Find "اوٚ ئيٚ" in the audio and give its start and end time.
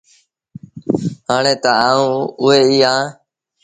2.39-2.83